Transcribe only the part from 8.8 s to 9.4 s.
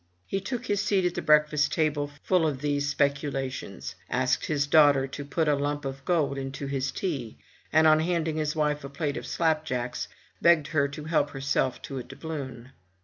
a plate of